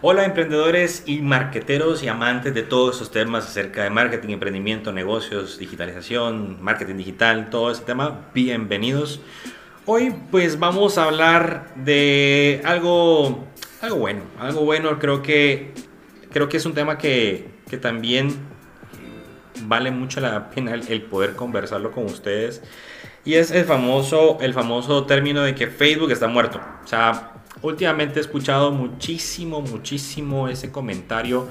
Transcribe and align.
Hola 0.00 0.24
emprendedores 0.24 1.02
y 1.06 1.22
marqueteros 1.22 2.04
y 2.04 2.08
amantes 2.08 2.54
de 2.54 2.62
todos 2.62 2.94
esos 2.94 3.10
temas 3.10 3.48
acerca 3.48 3.82
de 3.82 3.90
marketing, 3.90 4.28
emprendimiento, 4.28 4.92
negocios, 4.92 5.58
digitalización, 5.58 6.62
marketing 6.62 6.98
digital, 6.98 7.50
todo 7.50 7.72
ese 7.72 7.82
tema. 7.82 8.28
Bienvenidos. 8.32 9.20
Hoy 9.86 10.14
pues 10.30 10.60
vamos 10.60 10.98
a 10.98 11.04
hablar 11.06 11.74
de 11.74 12.62
algo, 12.64 13.44
algo 13.82 13.96
bueno, 13.96 14.22
algo 14.38 14.60
bueno. 14.60 15.00
Creo 15.00 15.20
que, 15.20 15.74
creo 16.30 16.48
que 16.48 16.58
es 16.58 16.64
un 16.64 16.74
tema 16.74 16.96
que, 16.96 17.48
que 17.68 17.76
también 17.76 18.38
vale 19.62 19.90
mucho 19.90 20.20
la 20.20 20.48
pena 20.50 20.74
el, 20.74 21.02
poder 21.02 21.34
conversarlo 21.34 21.90
con 21.90 22.04
ustedes. 22.04 22.62
Y 23.24 23.34
es 23.34 23.50
el 23.50 23.64
famoso, 23.64 24.38
el 24.40 24.54
famoso 24.54 25.06
término 25.06 25.42
de 25.42 25.56
que 25.56 25.66
Facebook 25.66 26.12
está 26.12 26.28
muerto. 26.28 26.60
O 26.84 26.86
sea, 26.86 27.32
últimamente 27.62 28.18
he 28.18 28.22
escuchado 28.22 28.70
muchísimo, 28.70 29.60
muchísimo 29.60 30.48
ese 30.48 30.70
comentario 30.70 31.48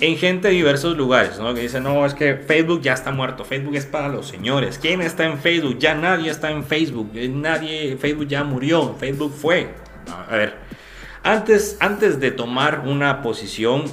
en 0.00 0.16
gente 0.16 0.48
de 0.48 0.54
diversos 0.54 0.96
lugares, 0.96 1.38
¿no? 1.38 1.54
Que 1.54 1.62
dicen, 1.62 1.82
no, 1.82 2.04
es 2.04 2.14
que 2.14 2.36
Facebook 2.36 2.82
ya 2.82 2.92
está 2.92 3.12
muerto, 3.12 3.44
Facebook 3.44 3.76
es 3.76 3.86
para 3.86 4.08
los 4.08 4.26
señores. 4.26 4.78
¿Quién 4.78 5.00
está 5.00 5.24
en 5.24 5.38
Facebook? 5.38 5.78
Ya 5.78 5.94
nadie 5.94 6.30
está 6.30 6.50
en 6.50 6.64
Facebook, 6.64 7.10
eh, 7.14 7.28
nadie, 7.28 7.96
Facebook 7.96 8.28
ya 8.28 8.44
murió, 8.44 8.94
Facebook 8.98 9.32
fue. 9.32 9.74
A 10.28 10.36
ver, 10.36 10.54
antes, 11.22 11.76
antes 11.80 12.20
de 12.20 12.30
tomar 12.30 12.84
una 12.86 13.22
posición, 13.22 13.84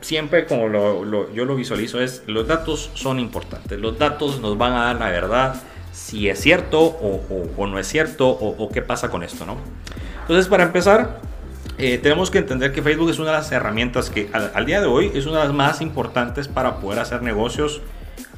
siempre 0.00 0.46
como 0.46 0.68
lo, 0.68 1.32
yo 1.32 1.44
lo 1.44 1.56
visualizo 1.56 2.00
es, 2.00 2.22
los 2.26 2.46
datos 2.46 2.90
son 2.94 3.18
importantes, 3.18 3.78
los 3.80 3.98
datos 3.98 4.40
nos 4.40 4.58
van 4.58 4.72
a 4.72 4.84
dar 4.84 4.96
la 4.96 5.10
verdad, 5.10 5.62
si 5.92 6.28
es 6.28 6.40
cierto 6.40 6.80
o, 6.80 7.66
no 7.66 7.78
es 7.78 7.86
cierto 7.86 8.28
o, 8.28 8.68
qué 8.70 8.82
pasa 8.82 9.10
con 9.10 9.22
esto, 9.22 9.46
¿no? 9.46 9.56
Entonces, 10.22 10.48
para 10.48 10.64
empezar, 10.64 11.20
eh, 11.78 11.98
tenemos 11.98 12.30
que 12.30 12.38
entender 12.38 12.72
que 12.72 12.82
Facebook 12.82 13.10
es 13.10 13.18
una 13.18 13.30
de 13.32 13.38
las 13.38 13.52
herramientas 13.52 14.10
que 14.10 14.30
al, 14.32 14.66
día 14.66 14.80
de 14.80 14.86
hoy 14.86 15.10
es 15.14 15.26
una 15.26 15.38
de 15.38 15.44
las 15.46 15.54
más 15.54 15.80
importantes 15.80 16.48
para 16.48 16.76
poder 16.76 16.98
hacer 16.98 17.22
negocios 17.22 17.80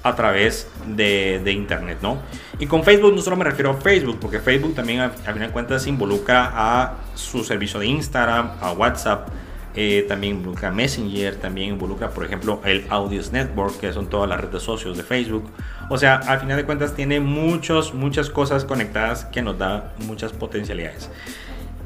a 0.03 0.14
través 0.14 0.69
de, 0.86 1.42
Internet, 1.50 1.98
¿no? 2.03 2.19
Y 2.59 2.67
con 2.67 2.84
Facebook 2.84 3.14
no 3.14 3.22
solo 3.22 3.36
me 3.36 3.44
refiero 3.44 3.70
a 3.70 3.75
Facebook, 3.75 4.19
porque 4.20 4.39
Facebook 4.39 4.75
también 4.75 5.00
a, 5.00 5.12
a 5.27 5.33
de 5.33 5.48
cuentas 5.48 5.86
involucra 5.86 6.53
a 6.55 6.94
su 7.14 7.42
servicio 7.42 7.81
de 7.81 7.87
Instagram, 7.87 8.50
a 8.61 8.72
WhatsApp, 8.72 9.28
eh, 9.77 10.05
también 10.06 10.37
involucra 10.37 10.70
Messenger, 10.70 11.34
también 11.37 11.70
involucra, 11.70 12.11
por 12.11 12.25
ejemplo, 12.25 12.61
el 12.64 12.87
Audios 12.91 13.33
Network, 13.33 13.81
que 13.81 13.92
son 13.92 14.09
todas 14.09 14.28
las 14.28 14.41
redes 14.41 14.62
socios 14.62 14.97
de 14.97 15.03
Facebook. 15.03 15.50
O 15.91 15.98
sea, 15.98 16.16
al 16.16 16.39
final 16.39 16.56
de 16.56 16.64
cuentas 16.64 16.94
tiene 16.94 17.19
muchos, 17.19 17.92
muchas 17.92 18.31
cosas 18.31 18.64
conectadas 18.64 19.25
que 19.25 19.42
nos 19.42 19.59
da 19.59 19.92
muchas 19.98 20.33
potencialidades. 20.33 21.11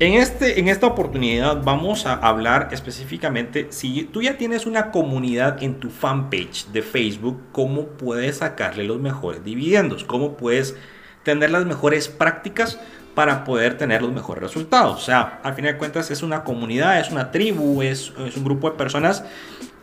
En, 0.00 0.14
este, 0.14 0.60
en 0.60 0.68
esta 0.68 0.86
oportunidad 0.86 1.60
vamos 1.64 2.06
a 2.06 2.14
hablar 2.14 2.68
específicamente 2.70 3.66
si 3.70 4.04
tú 4.04 4.22
ya 4.22 4.38
tienes 4.38 4.64
una 4.64 4.92
comunidad 4.92 5.60
en 5.60 5.80
tu 5.80 5.90
fanpage 5.90 6.66
de 6.66 6.82
Facebook, 6.82 7.42
cómo 7.50 7.86
puedes 7.86 8.36
sacarle 8.36 8.84
los 8.84 9.00
mejores 9.00 9.42
dividendos, 9.42 10.04
cómo 10.04 10.36
puedes 10.36 10.76
tener 11.24 11.50
las 11.50 11.66
mejores 11.66 12.06
prácticas 12.06 12.78
para 13.16 13.42
poder 13.42 13.76
tener 13.76 14.02
los 14.02 14.12
mejores 14.12 14.40
resultados. 14.40 15.02
O 15.02 15.04
sea, 15.04 15.40
al 15.42 15.54
fin 15.54 15.64
de 15.64 15.76
cuentas 15.76 16.12
es 16.12 16.22
una 16.22 16.44
comunidad, 16.44 17.00
es 17.00 17.10
una 17.10 17.32
tribu, 17.32 17.82
es 17.82 18.10
un 18.10 18.44
grupo 18.44 18.70
de 18.70 18.76
personas 18.76 19.24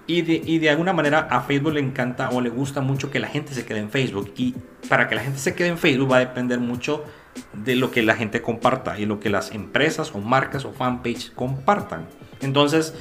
y 0.08 0.22
de, 0.22 0.70
alguna 0.70 0.94
manera 0.94 1.28
a 1.32 1.42
Facebook 1.42 1.74
le 1.74 1.80
encanta 1.80 2.30
o 2.30 2.42
le 2.42 2.50
gusta 2.50 2.82
mucho 2.82 3.10
que 3.10 3.20
la 3.20 3.28
gente 3.28 3.54
se 3.54 3.66
quede 3.66 3.80
en 3.80 3.90
Facebook. 3.90 4.34
Y 4.38 4.54
para 4.88 5.08
que 5.08 5.16
la 5.16 5.22
gente 5.22 5.40
se 5.40 5.56
quede 5.56 5.70
en 5.70 5.78
Facebook 5.78 6.12
va 6.12 6.18
a 6.18 6.20
depender 6.20 6.60
mucho 6.60 7.04
de 7.54 7.76
lo 7.76 7.92
que 7.92 8.04
la 8.04 8.16
gente 8.16 8.42
comparta 8.42 9.00
y 9.00 9.06
lo 9.06 9.20
que 9.20 9.30
las 9.30 9.52
empresas 9.52 10.14
o 10.14 10.20
marcas 10.20 10.64
o 10.66 10.74
fanpage 10.74 11.34
compartan. 11.34 12.08
Entonces, 12.42 12.94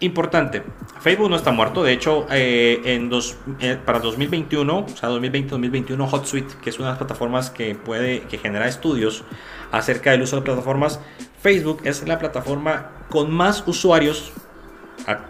Importante, 0.00 0.62
Facebook 1.00 1.30
no 1.30 1.36
está 1.36 1.52
muerto, 1.52 1.82
de 1.82 1.92
hecho 1.92 2.26
eh, 2.30 2.80
en 2.84 3.08
dos, 3.08 3.36
eh, 3.60 3.78
para 3.82 3.98
2021, 3.98 4.78
o 4.78 4.88
sea 4.88 5.08
2020-2021 5.10 6.08
HotSuite, 6.10 6.54
que 6.62 6.70
es 6.70 6.78
una 6.78 6.88
de 6.88 6.92
las 6.92 6.98
plataformas 6.98 7.50
que 7.50 7.74
puede 7.74 8.22
que 8.22 8.38
genera 8.38 8.66
estudios 8.66 9.24
acerca 9.72 10.10
del 10.10 10.22
uso 10.22 10.36
de 10.36 10.42
plataformas, 10.42 11.00
Facebook 11.42 11.80
es 11.84 12.06
la 12.06 12.18
plataforma 12.18 12.90
con 13.08 13.30
más 13.30 13.64
usuarios 13.66 14.32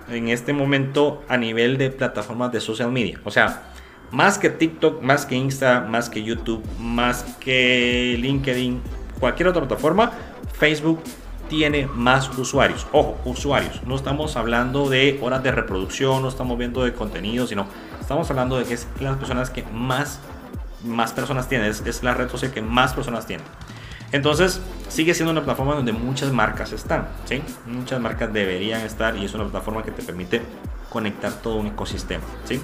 en 0.09 0.29
este 0.29 0.53
momento 0.53 1.23
a 1.29 1.37
nivel 1.37 1.79
de 1.79 1.91
plataformas 1.91 2.53
de 2.53 2.61
social 2.61 2.91
media, 2.91 3.21
o 3.25 3.31
sea, 3.31 3.63
más 4.11 4.39
que 4.39 4.51
TikTok, 4.51 5.03
más 5.03 5.25
que 5.27 5.37
Insta, 5.37 5.81
más 5.81 6.11
que 6.11 6.23
YouTube, 6.23 6.65
más 6.79 7.23
que 7.39 8.17
LinkedIn, 8.19 8.81
cualquier 9.21 9.49
otra 9.49 9.63
plataforma, 9.63 10.13
Facebook 10.53 11.01
tiene 11.49 11.87
más 11.87 12.31
usuarios. 12.39 12.87
Ojo, 12.93 13.19
usuarios. 13.25 13.83
No 13.85 13.97
estamos 13.97 14.37
hablando 14.37 14.89
de 14.89 15.19
horas 15.21 15.43
de 15.43 15.51
reproducción, 15.51 16.23
no 16.23 16.29
estamos 16.29 16.57
viendo 16.57 16.85
de 16.85 16.95
contenido, 16.95 17.47
sino 17.47 17.67
estamos 18.01 18.31
hablando 18.31 18.57
de 18.57 18.65
que 18.65 18.75
es 18.75 18.87
las 19.01 19.17
personas 19.17 19.51
que 19.51 19.65
más, 19.65 20.21
más 20.85 21.13
personas 21.13 21.49
tienen. 21.49 21.69
Es, 21.69 22.03
la 22.03 22.15
red 22.15 22.29
social 22.29 22.53
que 22.53 22.63
más 22.63 22.95
personas 22.95 23.27
tienen. 23.27 23.45
Entonces, 24.13 24.61
sigue 24.89 25.15
siendo 25.15 25.33
una 25.33 25.43
plataforma 25.43 25.75
donde 25.75 25.93
muchas 25.93 26.33
marcas 26.33 26.73
están. 26.73 27.09
¿sí? 27.25 27.43
Muchas 27.67 28.01
marcas 28.01 28.33
deberían 28.33 28.83
estar 28.83 29.17
y 29.17 29.25
es 29.25 29.35
una 29.35 29.45
plataforma 29.45 29.83
que 29.83 29.93
te 29.93 30.03
permite 30.03 30.43
conectar 30.89 31.33
todo 31.33 31.57
un 31.57 31.69
ecosistema. 31.69 32.25
¿sí? 32.45 32.61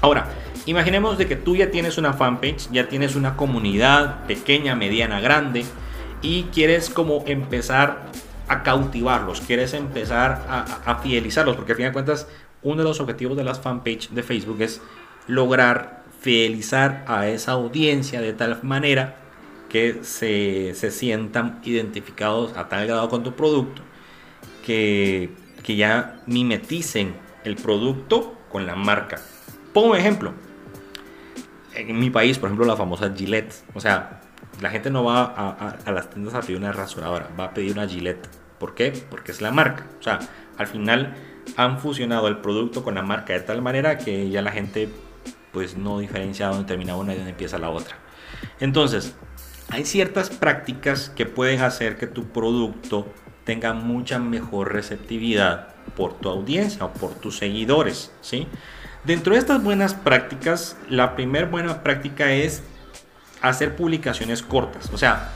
Ahora, 0.00 0.28
imaginemos 0.66 1.18
de 1.18 1.26
que 1.26 1.36
tú 1.36 1.56
ya 1.56 1.70
tienes 1.70 1.98
una 1.98 2.12
fanpage, 2.12 2.70
ya 2.70 2.88
tienes 2.88 3.16
una 3.16 3.36
comunidad 3.36 4.24
pequeña, 4.26 4.74
mediana, 4.76 5.20
grande 5.20 5.64
y 6.22 6.44
quieres 6.44 6.90
como 6.90 7.24
empezar 7.26 8.02
a 8.48 8.62
cautivarlos, 8.62 9.40
quieres 9.40 9.74
empezar 9.74 10.44
a, 10.48 11.00
fidelizarlos, 11.02 11.56
porque 11.56 11.72
al 11.72 11.76
fin 11.76 11.86
de 11.86 11.92
cuentas 11.92 12.28
uno 12.62 12.78
de 12.78 12.84
los 12.84 13.00
objetivos 13.00 13.36
de 13.36 13.44
las 13.44 13.60
fanpage 13.60 14.10
de 14.10 14.22
Facebook 14.22 14.60
es 14.60 14.80
lograr 15.26 16.04
fidelizar 16.20 17.04
a 17.08 17.26
esa 17.28 17.52
audiencia 17.52 18.20
de 18.20 18.32
tal 18.32 18.60
manera 18.62 19.16
que 19.68 20.00
se, 20.02 20.74
se 20.74 20.90
sientan 20.90 21.60
identificados 21.64 22.56
a 22.56 22.68
tal 22.68 22.86
grado 22.86 23.08
con 23.08 23.22
tu 23.22 23.34
producto 23.34 23.82
que, 24.64 25.30
que 25.62 25.76
ya 25.76 26.20
mimeticen 26.26 27.14
el 27.44 27.56
producto 27.56 28.36
con 28.50 28.66
la 28.66 28.74
marca. 28.76 29.20
Pongo 29.72 29.90
un 29.92 29.96
ejemplo. 29.96 30.32
En 31.74 31.98
mi 31.98 32.10
país, 32.10 32.38
por 32.38 32.48
ejemplo, 32.48 32.66
la 32.66 32.76
famosa 32.76 33.12
Gillette. 33.14 33.54
O 33.74 33.80
sea, 33.80 34.20
la 34.60 34.70
gente 34.70 34.90
no 34.90 35.04
va 35.04 35.24
a, 35.24 35.92
las 35.92 36.10
tiendas 36.10 36.34
a 36.34 36.40
pedir 36.40 36.56
una 36.56 36.72
rasuradora, 36.72 37.28
va 37.38 37.44
a 37.44 37.54
pedir 37.54 37.72
una 37.72 37.86
Gillette. 37.86 38.26
¿Por 38.58 38.74
qué? 38.74 38.92
Porque 39.10 39.32
es 39.32 39.40
la 39.40 39.50
marca. 39.50 39.86
O 40.00 40.02
sea, 40.02 40.18
al 40.56 40.66
final 40.66 41.14
han 41.56 41.78
fusionado 41.78 42.28
el 42.28 42.38
producto 42.38 42.82
con 42.82 42.94
la 42.94 43.02
marca 43.02 43.34
de 43.34 43.40
tal 43.40 43.62
manera 43.62 43.98
que 43.98 44.30
ya 44.30 44.42
la 44.42 44.52
gente 44.52 44.88
pues 45.52 45.76
no 45.76 45.98
diferencia 45.98 46.48
dónde 46.48 46.64
termina 46.64 46.96
una 46.96 47.12
y 47.12 47.16
dónde 47.16 47.30
empieza 47.30 47.58
la 47.58 47.70
otra. 47.70 47.96
Entonces, 48.60 49.14
hay 49.68 49.84
ciertas 49.84 50.30
prácticas 50.30 51.10
que 51.14 51.26
pueden 51.26 51.60
hacer 51.60 51.96
que 51.96 52.06
tu 52.06 52.28
producto 52.28 53.06
tenga 53.44 53.72
mucha 53.72 54.18
mejor 54.18 54.72
receptividad 54.72 55.68
por 55.96 56.14
tu 56.18 56.28
audiencia 56.28 56.84
o 56.84 56.92
por 56.92 57.14
tus 57.14 57.38
seguidores, 57.38 58.10
¿sí? 58.20 58.46
Dentro 59.04 59.34
de 59.34 59.38
estas 59.38 59.62
buenas 59.62 59.94
prácticas, 59.94 60.76
la 60.88 61.14
primera 61.14 61.46
buena 61.46 61.82
práctica 61.82 62.32
es 62.32 62.62
hacer 63.40 63.76
publicaciones 63.76 64.42
cortas. 64.42 64.90
O 64.92 64.98
sea, 64.98 65.30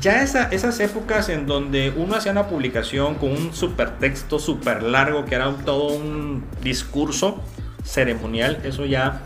ya 0.00 0.22
esas 0.22 0.80
épocas 0.80 1.30
en 1.30 1.46
donde 1.46 1.92
uno 1.96 2.16
hacía 2.16 2.32
una 2.32 2.46
publicación 2.46 3.14
con 3.14 3.30
un 3.30 3.54
super 3.54 3.98
texto 3.98 4.38
súper 4.38 4.82
largo, 4.82 5.24
que 5.24 5.34
era 5.34 5.50
todo 5.64 5.94
un 5.94 6.44
discurso 6.62 7.42
ceremonial, 7.84 8.60
eso 8.64 8.84
ya, 8.84 9.22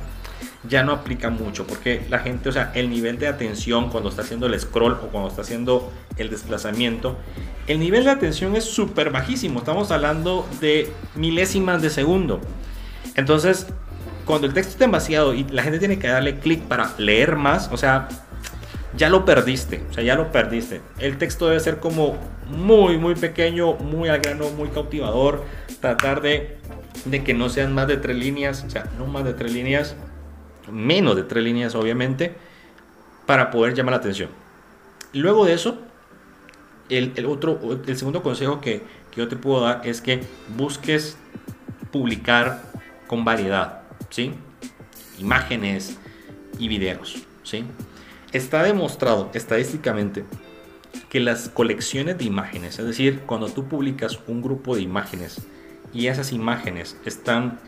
ya 0.69 0.83
no 0.83 0.93
aplica 0.93 1.31
mucho, 1.31 1.67
porque 1.67 2.05
la 2.11 2.19
gente, 2.19 2.49
o 2.49 2.53
sea, 2.53 2.73
el 2.75 2.91
nivel 2.91 3.19
de 3.19 3.29
atención 3.29 3.91
cuando 3.91 4.11
está 4.11 4.23
haciendo 4.23 4.47
el 4.47 4.59
scroll 4.59 4.93
o 4.93 5.09
cuando 5.09 5.29
está 5.29 5.43
haciendo 5.43 5.91
el 6.17 6.29
desplazamiento, 6.29 7.17
el 7.67 7.81
nivel 7.81 8.05
de 8.05 8.11
atención 8.11 8.57
es 8.57 8.65
súper 8.65 9.11
bajísimo, 9.11 9.61
estamos 9.61 9.91
hablando 9.91 10.47
de 10.61 10.93
milésimas 11.15 11.83
de 11.83 11.91
segundo. 11.91 12.41
Entonces, 13.17 13.67
cuando 14.25 14.47
el 14.47 14.55
texto 14.55 14.73
está 14.73 14.85
demasiado 14.85 15.35
y 15.35 15.45
la 15.45 15.63
gente 15.63 15.79
tiene 15.79 15.99
que 15.99 16.09
darle 16.09 16.39
clic 16.39 16.63
para 16.63 16.93
leer 16.99 17.37
más, 17.37 17.71
o 17.73 17.77
sea, 17.77 18.09
ya 18.97 19.09
lo 19.09 19.25
perdiste, 19.25 19.83
o 19.91 19.93
sea, 19.93 20.05
ya 20.05 20.15
lo 20.15 20.31
perdiste. 20.33 20.81
El 20.99 21.17
texto 21.17 21.49
debe 21.49 21.61
ser 21.61 21.79
como 21.79 22.19
muy, 22.49 22.99
muy 22.99 23.15
pequeño, 23.15 23.75
muy 23.75 24.09
al 24.09 24.21
grano, 24.21 24.51
muy 24.51 24.69
cautivador. 24.69 25.45
Tratar 25.81 26.21
de, 26.21 26.59
de 27.05 27.25
que 27.25 27.33
no 27.35 27.49
sean 27.49 27.73
más 27.73 27.89
de 27.89 27.97
tres 27.97 28.17
líneas, 28.17 28.65
o 28.67 28.71
sea, 28.71 28.87
no 28.99 29.07
más 29.07 29.25
de 29.25 29.33
tres 29.33 29.53
líneas, 29.53 29.97
menos 30.71 31.17
de 31.17 31.23
tres 31.23 31.45
líneas, 31.45 31.75
obviamente, 31.75 32.35
para 33.27 33.51
poder 33.51 33.75
llamar 33.75 33.93
la 33.93 33.99
atención. 33.99 34.31
Luego 35.13 35.45
de 35.45 35.55
eso, 35.55 35.79
el, 36.89 37.27
otro, 37.27 37.59
el 37.87 37.97
segundo 37.97 38.23
consejo 38.23 38.61
que, 38.61 38.83
que 39.11 39.21
yo 39.21 39.29
te 39.29 39.37
puedo 39.37 39.63
dar 39.63 39.83
es 39.85 40.01
que 40.01 40.23
busques 40.57 41.17
publicar 41.91 42.63
con 43.07 43.25
variedad. 43.25 43.81
¿sí? 44.11 44.33
Imágenes 45.19 45.99
y 46.59 46.69
videos, 46.69 47.17
¿sí? 47.43 47.65
Está 48.33 48.63
demostrado 48.63 49.31
estadísticamente 49.35 50.25
que 51.09 51.21
las 51.21 51.49
colecciones 51.49 52.19
de 52.19 52.25
imágenes, 52.25 52.79
es 52.79 52.87
decir, 52.87 53.21
cuando 53.27 53.49
tú 53.49 53.67
publicas 53.67 54.21
un 54.27 54.43
grupo 54.43 54.77
de 54.77 54.83
imágenes 54.83 55.43
y 55.93 56.07
esas 56.07 56.33
imágenes 56.33 56.97
están, 57.05 57.59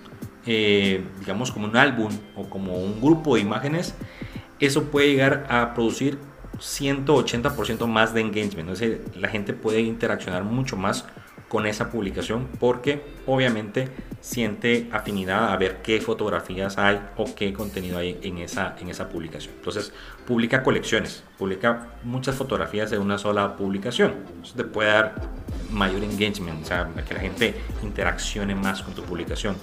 eh, 0.46 1.04
digamos, 1.20 1.52
como 1.52 1.66
un 1.66 1.76
álbum 1.76 2.10
o 2.36 2.48
como 2.48 2.76
un 2.76 3.00
grupo 3.00 3.36
de 3.36 3.42
imágenes, 3.42 3.94
eso 4.60 4.84
puede 4.84 5.08
llegar 5.08 5.46
a 5.50 5.74
producir 5.74 6.18
180% 6.58 7.86
más 7.86 8.14
de 8.14 8.20
engagement. 8.20 8.70
Es 8.70 8.80
decir, 8.80 9.04
la 9.16 9.28
gente 9.28 9.52
puede 9.52 9.80
interaccionar 9.80 10.44
mucho 10.44 10.76
más 10.76 11.04
con 11.48 11.66
esa 11.66 11.90
publicación 11.90 12.48
porque 12.58 13.02
obviamente 13.26 13.88
siente 14.22 14.88
afinidad 14.92 15.52
a 15.52 15.56
ver 15.56 15.82
qué 15.82 16.00
fotografías 16.00 16.78
hay 16.78 16.98
o 17.16 17.34
qué 17.34 17.52
contenido 17.52 17.98
hay 17.98 18.18
en 18.22 18.38
esa, 18.38 18.76
en 18.80 18.88
esa 18.88 19.08
publicación. 19.08 19.52
Entonces, 19.56 19.92
publica 20.26 20.62
colecciones, 20.62 21.24
publica 21.36 21.88
muchas 22.04 22.36
fotografías 22.36 22.90
de 22.90 22.98
una 22.98 23.18
sola 23.18 23.56
publicación. 23.56 24.14
Eso 24.42 24.54
te 24.54 24.64
puede 24.64 24.90
dar 24.90 25.14
mayor 25.70 26.04
engagement, 26.04 26.62
o 26.62 26.64
sea, 26.64 26.88
que 27.06 27.14
la 27.14 27.20
gente 27.20 27.54
interaccione 27.82 28.54
más 28.54 28.82
con 28.82 28.94
tu 28.94 29.02
publicación. 29.02 29.56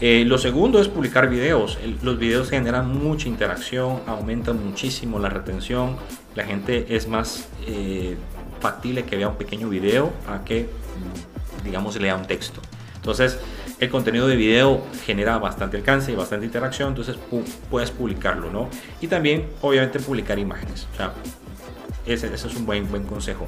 Eh, 0.00 0.24
lo 0.26 0.38
segundo 0.38 0.80
es 0.80 0.88
publicar 0.88 1.30
videos. 1.30 1.78
los 2.02 2.18
videos 2.18 2.50
generan 2.50 2.88
mucha 2.88 3.28
interacción, 3.28 4.00
aumentan 4.06 4.64
muchísimo 4.64 5.18
la 5.20 5.28
retención. 5.28 5.96
La 6.34 6.44
gente 6.44 6.96
es 6.96 7.06
más 7.06 7.48
eh, 7.66 8.16
factible 8.60 9.04
que 9.04 9.16
vea 9.16 9.28
un 9.28 9.36
pequeño 9.36 9.68
video 9.68 10.12
a 10.28 10.44
que 10.44 10.68
digamos, 11.64 12.00
lea 12.00 12.16
un 12.16 12.26
texto. 12.26 12.60
Entonces, 12.96 13.38
el 13.80 13.88
contenido 13.88 14.28
de 14.28 14.36
video 14.36 14.86
genera 15.04 15.38
bastante 15.38 15.78
alcance 15.78 16.12
y 16.12 16.14
bastante 16.14 16.44
interacción, 16.46 16.90
entonces 16.90 17.16
puedes 17.70 17.90
publicarlo, 17.90 18.50
¿no? 18.50 18.68
Y 19.00 19.06
también, 19.06 19.46
obviamente, 19.62 19.98
publicar 19.98 20.38
imágenes. 20.38 20.86
O 20.92 20.96
sea, 20.96 21.12
ese, 22.04 22.32
es 22.32 22.44
un 22.56 22.66
buen, 22.66 22.90
buen 22.90 23.04
consejo. 23.04 23.46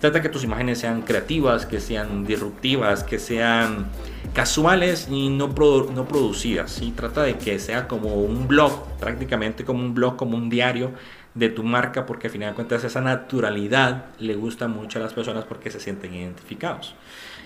Trata 0.00 0.22
que 0.22 0.30
tus 0.30 0.42
imágenes 0.44 0.78
sean 0.78 1.02
creativas, 1.02 1.66
que 1.66 1.80
sean 1.80 2.24
disruptivas, 2.24 3.02
que 3.04 3.18
sean 3.18 3.88
casuales 4.32 5.08
y 5.10 5.28
no, 5.28 5.48
no 5.48 6.08
producidas. 6.08 6.80
y 6.80 6.90
Trata 6.92 7.22
de 7.22 7.36
que 7.36 7.58
sea 7.58 7.86
como 7.86 8.14
un 8.14 8.48
blog, 8.48 8.86
prácticamente 8.98 9.64
como 9.64 9.80
un 9.80 9.94
blog, 9.94 10.16
como 10.16 10.36
un 10.36 10.48
diario 10.48 10.92
de 11.34 11.48
tu 11.48 11.62
marca, 11.62 12.06
porque 12.06 12.28
al 12.28 12.32
final 12.32 12.50
de 12.50 12.54
cuentas 12.54 12.84
esa 12.84 13.00
naturalidad 13.00 14.06
le 14.18 14.34
gusta 14.34 14.68
mucho 14.68 14.98
a 14.98 15.02
las 15.02 15.12
personas 15.12 15.44
porque 15.44 15.70
se 15.70 15.80
sienten 15.80 16.14
identificados. 16.14 16.94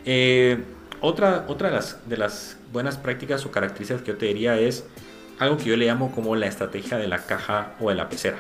Eh, 0.05 0.63
otra 1.01 1.45
otra 1.49 1.81
de, 2.07 2.17
las, 2.17 2.57
buenas 2.73 2.97
prácticas 2.97 3.45
o 3.47 3.51
características 3.51 4.03
que 4.03 4.13
yo 4.13 4.19
te 4.19 4.27
diría 4.27 4.59
es 4.59 4.85
algo 5.39 5.57
que 5.57 5.65
yo 5.65 5.77
le 5.77 5.87
llamo 5.87 6.11
como 6.13 6.35
la 6.37 6.47
estrategia 6.47 6.99
de 6.99 7.09
la 7.09 7.25
caja 7.25 7.75
o 7.81 7.89
de 7.89 7.95
la 7.95 8.09
pecera. 8.09 8.39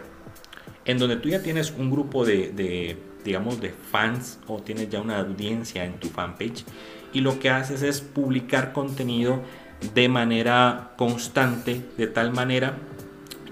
En 0.84 0.98
donde 0.98 1.16
tú 1.16 1.28
ya 1.28 1.42
tienes 1.42 1.70
un 1.70 1.90
grupo 1.90 2.24
de, 2.24 2.50
de 2.52 2.96
digamos, 3.24 3.60
de 3.60 3.70
fans 3.70 4.38
o 4.46 4.60
tienes 4.60 4.88
ya 4.88 5.00
una 5.00 5.18
audiencia 5.18 5.84
en 5.84 6.00
tu 6.00 6.08
fanpage 6.08 6.64
y 7.12 7.20
lo 7.20 7.38
que 7.38 7.50
haces 7.50 7.82
es 7.82 8.00
publicar 8.00 8.72
contenido 8.72 9.40
de 9.94 10.08
manera 10.08 10.92
constante, 10.96 11.82
de 11.96 12.06
tal 12.06 12.32
manera 12.32 12.78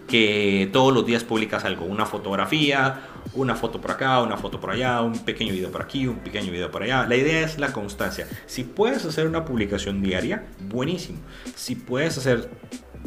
que 0.06 0.68
todos 0.72 0.92
los 0.94 1.04
días 1.04 1.24
publicas 1.24 1.64
algo, 1.64 1.84
una 1.84 2.06
fotografía, 2.06 3.00
una 3.34 3.54
foto 3.54 3.80
por 3.80 3.90
acá, 3.92 4.22
una 4.22 4.36
foto 4.36 4.60
por 4.60 4.70
allá, 4.70 5.02
un 5.02 5.18
pequeño 5.18 5.52
video 5.52 5.70
por 5.70 5.82
aquí, 5.82 6.06
un 6.06 6.18
pequeño 6.18 6.52
video 6.52 6.70
por 6.70 6.82
allá. 6.82 7.06
La 7.06 7.16
idea 7.16 7.40
es 7.40 7.58
la 7.58 7.72
constancia. 7.72 8.28
Si 8.46 8.64
puedes 8.64 9.04
hacer 9.04 9.26
una 9.26 9.44
publicación 9.44 10.02
diaria, 10.02 10.46
buenísimo. 10.68 11.18
Si 11.54 11.74
puedes 11.74 12.16
hacer 12.18 12.48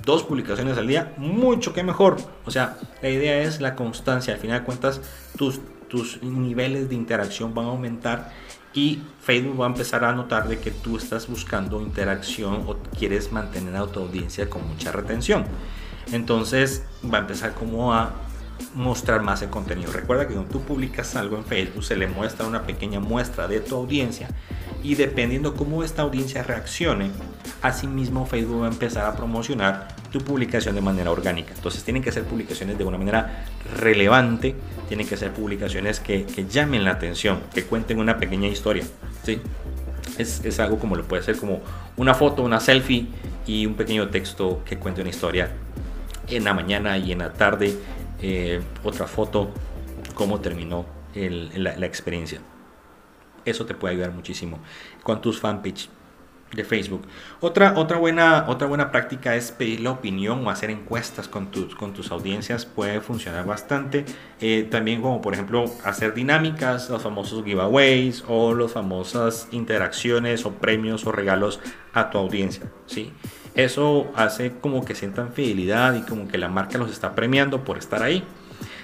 dos 0.05 0.23
publicaciones 0.23 0.77
al 0.77 0.87
día, 0.87 1.13
mucho 1.17 1.73
que 1.73 1.83
mejor. 1.83 2.17
O 2.45 2.51
sea, 2.51 2.77
la 3.01 3.09
idea 3.09 3.41
es 3.41 3.61
la 3.61 3.75
constancia. 3.75 4.33
Al 4.33 4.39
final 4.39 4.59
de 4.59 4.65
cuentas, 4.65 5.01
tus, 5.37 5.59
tus 5.87 6.21
niveles 6.21 6.89
de 6.89 6.95
interacción 6.95 7.53
van 7.53 7.65
a 7.65 7.69
aumentar 7.69 8.31
y 8.73 9.01
Facebook 9.21 9.59
va 9.59 9.65
a 9.65 9.69
empezar 9.69 10.03
a 10.03 10.13
notar 10.13 10.47
de 10.47 10.59
que 10.59 10.71
tú 10.71 10.97
estás 10.97 11.27
buscando 11.27 11.81
interacción 11.81 12.65
o 12.67 12.77
quieres 12.97 13.31
mantener 13.31 13.75
a 13.75 13.87
tu 13.87 14.01
audiencia 14.01 14.49
con 14.49 14.67
mucha 14.67 14.91
retención. 14.91 15.45
Entonces 16.11 16.83
va 17.03 17.19
a 17.19 17.21
empezar 17.21 17.53
como 17.53 17.93
a 17.93 18.13
mostrar 18.73 19.21
más 19.21 19.41
el 19.41 19.49
contenido. 19.49 19.91
Recuerda 19.91 20.27
que 20.27 20.33
cuando 20.33 20.51
tú 20.51 20.61
publicas 20.61 21.15
algo 21.15 21.37
en 21.37 21.45
Facebook 21.45 21.83
se 21.83 21.95
le 21.95 22.07
muestra 22.07 22.45
una 22.45 22.63
pequeña 22.63 22.99
muestra 22.99 23.47
de 23.47 23.59
tu 23.59 23.75
audiencia 23.75 24.29
y 24.83 24.95
dependiendo 24.95 25.55
cómo 25.55 25.83
esta 25.83 26.03
audiencia 26.03 26.43
reaccione, 26.43 27.11
asimismo 27.61 28.25
Facebook 28.25 28.61
va 28.61 28.67
a 28.67 28.71
empezar 28.71 29.05
a 29.05 29.15
promocionar 29.15 29.95
tu 30.11 30.19
publicación 30.19 30.75
de 30.75 30.81
manera 30.81 31.11
orgánica. 31.11 31.53
Entonces 31.55 31.83
tienen 31.83 32.03
que 32.03 32.11
ser 32.11 32.23
publicaciones 32.23 32.77
de 32.77 32.83
una 32.83 32.97
manera 32.97 33.45
relevante, 33.77 34.55
tienen 34.87 35.07
que 35.07 35.17
ser 35.17 35.31
publicaciones 35.31 35.99
que, 35.99 36.25
llamen 36.49 36.83
la 36.83 36.91
atención, 36.91 37.41
que 37.53 37.63
cuenten 37.63 37.99
una 37.99 38.17
pequeña 38.17 38.47
historia. 38.47 38.83
¿sí? 39.23 39.41
Es, 40.17 40.43
es 40.43 40.59
algo 40.59 40.79
como 40.79 40.95
lo 40.95 41.03
puede 41.03 41.23
ser 41.23 41.37
como 41.37 41.61
una 41.97 42.13
foto, 42.13 42.41
una 42.43 42.59
selfie 42.59 43.07
y 43.45 43.65
un 43.65 43.75
pequeño 43.75 44.09
texto 44.09 44.63
que 44.65 44.77
cuente 44.77 45.01
una 45.01 45.09
historia 45.09 45.49
en 46.29 46.43
la 46.43 46.53
mañana 46.53 46.97
y 46.97 47.11
en 47.11 47.19
la 47.19 47.33
tarde 47.33 47.75
eh, 48.21 48.61
otra 48.83 49.07
foto, 49.07 49.51
cómo 50.13 50.39
terminó 50.41 50.85
la, 51.13 51.85
experiencia. 51.85 52.39
Eso 53.45 53.65
te 53.65 53.73
puede 53.73 53.93
ayudar 53.95 54.11
muchísimo 54.11 54.59
con 55.03 55.21
tus 55.21 55.39
fanpage 55.39 55.89
de 56.51 56.63
Facebook. 56.63 57.03
Otra, 57.39 57.73
otra, 57.77 57.97
buena, 57.97 58.45
otra 58.47 58.67
buena 58.67 58.91
práctica 58.91 59.35
es 59.35 59.51
pedir 59.51 59.81
la 59.81 59.91
opinión 59.91 60.45
o 60.45 60.49
hacer 60.49 60.71
encuestas 60.71 61.27
con 61.27 61.51
tus, 61.51 61.75
con 61.75 61.93
tus 61.93 62.11
audiencias. 62.11 62.65
Puede 62.65 63.01
funcionar 63.01 63.45
bastante. 63.45 64.05
Eh, 64.41 64.67
también 64.69 65.01
como 65.01 65.21
por 65.21 65.33
ejemplo 65.33 65.65
hacer 65.83 66.13
dinámicas, 66.13 66.89
los 66.89 67.03
famosos 67.03 67.45
giveaways 67.45 68.23
o 68.27 68.53
las 68.53 68.73
famosas 68.73 69.47
interacciones 69.51 70.45
o 70.45 70.53
premios 70.53 71.05
o 71.05 71.11
regalos 71.11 71.59
a 71.93 72.09
tu 72.09 72.17
audiencia. 72.17 72.63
¿sí? 72.87 73.13
Eso 73.63 74.11
hace 74.15 74.53
como 74.61 74.85
que 74.85 74.95
sientan 74.95 75.33
fidelidad 75.33 75.93
y 75.95 76.01
como 76.01 76.27
que 76.27 76.37
la 76.37 76.47
marca 76.47 76.77
los 76.77 76.91
está 76.91 77.13
premiando 77.13 77.65
por 77.65 77.77
estar 77.77 78.01
ahí. 78.01 78.23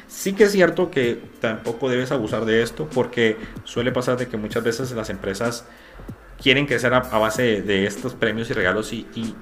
Sí 0.08 0.34
que 0.34 0.44
es 0.44 0.52
cierto 0.52 0.92
que 0.92 1.20
tampoco 1.40 1.90
debes 1.90 2.12
abusar 2.12 2.46
de 2.46 2.62
esto 2.62 2.88
porque 2.94 3.38
suele 3.64 3.92
pasar 3.92 4.18
de 4.18 4.28
que 4.28 4.38
muchas 4.38 4.64
veces 4.64 4.92
las 4.92 5.10
empresas 5.10 5.66
quieren 6.42 6.66
crecer 6.66 6.94
a, 6.94 7.00
base 7.00 7.62
de, 7.62 7.86
estos 7.86 8.14
premios 8.14 8.50
y 8.50 8.54
regalos 8.54 8.92
y, 8.94 9.08
y, 9.16 9.36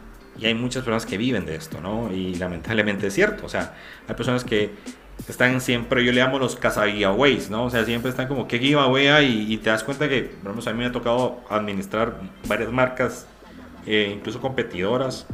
hay 0.46 0.54
muchas 0.54 0.84
personas 0.84 1.06
que 1.06 1.18
viven 1.18 1.46
de 1.46 1.56
esto, 1.56 1.82
¿no? 1.82 2.12
Y 2.14 2.36
lamentablemente 2.36 3.08
es 3.08 3.14
cierto, 3.14 3.46
o 3.46 3.50
sea, 3.50 3.76
hay 4.08 4.16
personas 4.16 4.44
que 4.44 4.72
están 5.28 5.62
siempre, 5.62 6.04
yo 6.04 6.12
le 6.12 6.22
llamo 6.22 6.40
los 6.40 6.56
casa 6.56 6.86
¿no? 7.50 7.66
O 7.66 7.70
sea, 7.70 7.86
siempre 7.86 8.10
están 8.10 8.28
como, 8.28 8.48
¿qué 8.48 8.60
giveaway 8.60 9.08
hay? 9.08 9.54
Y, 9.54 9.58
te 9.58 9.70
das 9.70 9.84
cuenta 9.84 10.08
que, 10.10 10.32
vamos, 10.44 10.68
a 10.68 10.74
mí 10.74 10.80
me 10.80 10.86
ha 10.86 10.92
tocado 10.92 11.42
administrar 11.50 12.20
varias 12.48 12.72
marcas 12.72 13.28
eh, 13.86 14.14
incluso 14.16 14.40
competidoras. 14.40 15.26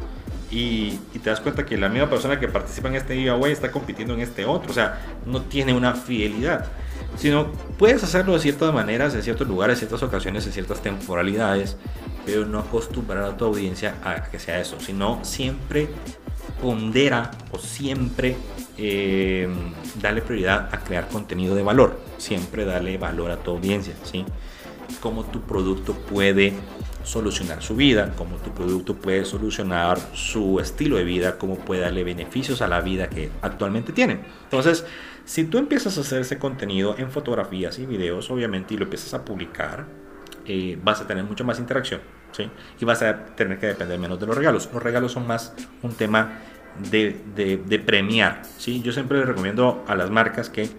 Y, 0.52 0.98
te 1.22 1.30
das 1.30 1.42
cuenta 1.42 1.66
que 1.66 1.78
la 1.78 1.90
misma 1.90 2.10
persona 2.10 2.40
que 2.40 2.48
participa 2.48 2.88
en 2.88 2.96
este 2.96 3.16
giveaway 3.16 3.52
está 3.52 3.72
compitiendo 3.72 4.14
en 4.16 4.22
este 4.22 4.46
otro. 4.46 4.72
O 4.72 4.74
sea, 4.74 5.00
no 5.26 5.42
tiene 5.44 5.74
una 5.74 5.94
fidelidad. 5.94 6.66
Sino 7.18 7.52
puedes 7.78 8.04
hacerlo 8.04 8.34
de 8.34 8.40
ciertas 8.40 8.74
maneras, 8.74 9.14
en 9.14 9.22
ciertos 9.22 9.48
lugares, 9.48 9.76
en 9.76 9.88
ciertas 9.88 10.04
ocasiones, 10.04 10.46
en 10.48 10.54
ciertas 10.54 10.82
temporalidades, 10.82 11.78
pero 12.26 12.46
no 12.46 12.60
acostumbrar 12.60 13.24
a 13.24 13.38
tu 13.38 13.46
audiencia 13.46 13.96
a 14.04 14.24
que 14.24 14.40
sea 14.40 14.60
eso. 14.60 14.80
Sino 14.80 15.20
siempre 15.24 15.90
pondera 16.62 17.32
o 17.52 17.60
siempre 17.60 18.36
eh, 18.78 19.48
dale 20.02 20.22
prioridad 20.22 20.70
a 20.72 20.80
crear 20.80 21.08
contenido 21.10 21.56
de 21.56 21.64
valor. 21.64 22.00
Siempre 22.18 22.66
dale 22.66 22.98
valor 22.98 23.32
a 23.32 23.38
tu 23.38 23.52
audiencia. 23.52 23.94
¿sí? 24.04 24.26
Cómo 25.00 25.26
tu 25.26 25.42
producto 25.42 25.94
puede 25.94 26.54
solucionar 27.04 27.62
su 27.62 27.76
vida, 27.76 28.14
cómo 28.16 28.38
tu 28.38 28.52
producto 28.54 28.96
puede 28.96 29.26
solucionar 29.26 29.98
su 30.14 30.60
estilo 30.60 30.98
de 30.98 31.04
vida, 31.04 31.38
cómo 31.38 31.56
puede 31.56 31.82
darle 31.82 32.04
beneficios 32.04 32.62
a 32.62 32.68
la 32.68 32.82
vida 32.82 33.10
que 33.10 33.30
actualmente 33.42 33.94
tiene. 33.94 34.20
Entonces, 34.44 34.86
si 35.26 35.46
tú 35.46 35.58
empiezas 35.58 35.98
a 35.98 36.02
hacer 36.02 36.22
ese 36.22 36.38
contenido 36.38 36.96
en 36.98 37.12
fotografías 37.12 37.80
y 37.80 37.86
videos, 37.86 38.30
obviamente, 38.32 38.74
y 38.74 38.78
lo 38.78 38.84
empiezas 38.84 39.14
a 39.14 39.24
publicar, 39.24 39.86
eh, 40.46 40.78
vas 40.84 41.02
a 41.02 41.08
tener 41.08 41.24
mucho 41.24 41.44
más 41.44 41.60
interacción, 41.60 42.02
¿sí? 42.32 42.50
Y 42.80 42.86
vas 42.86 43.02
a 43.02 43.26
tener 43.36 43.60
que 43.60 43.68
depender 43.68 44.00
menos 44.00 44.20
de 44.20 44.26
los 44.26 44.36
regalos. 44.36 44.70
Los 44.74 44.82
regalos 44.82 45.12
son 45.12 45.28
más 45.28 45.54
un 45.84 45.94
tema 45.94 46.40
de, 46.92 47.16
de 47.36 47.80
premiar, 47.80 48.42
¿sí? 48.58 48.82
Yo 48.82 48.92
siempre 48.92 49.20
les 49.20 49.28
recomiendo 49.28 49.84
a 49.88 49.96
las 49.96 50.10
marcas 50.10 50.50
que 50.50 50.70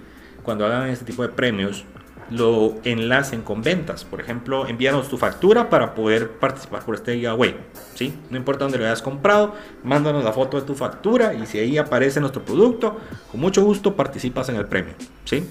cuando 0.43 0.67
hagan 0.67 0.89
este 0.89 1.05
tipo 1.05 1.23
de 1.23 1.29
premios, 1.29 1.85
lo 2.31 2.77
enlacen 2.85 3.43
con 3.43 3.63
ventas. 3.63 4.05
Por 4.05 4.21
ejemplo, 4.21 4.67
envíanos 4.67 5.09
tu 5.09 5.19
factura 5.19 5.69
para 5.69 5.95
poder 5.95 6.31
participar 6.31 6.85
por 6.85 6.95
este 6.95 7.17
giveaway. 7.17 7.57
¿sí? 7.95 8.15
No 8.31 8.37
importa 8.37 8.65
dónde 8.65 8.79
lo 8.79 8.85
hayas 8.85 9.03
comprado, 9.03 9.55
mándanos 9.83 10.25
la 10.25 10.33
foto 10.33 10.61
de 10.61 10.67
tu 10.67 10.75
factura 10.75 11.35
y 11.35 11.47
si 11.47 11.59
ahí 11.59 11.77
aparece 11.77 12.21
nuestro 12.21 12.45
producto, 12.45 12.99
con 13.31 13.41
mucho 13.41 13.63
gusto 13.63 13.95
participas 13.97 14.49
en 14.49 14.57
el 14.57 14.67
premio. 14.67 14.95
¿sí? 15.25 15.45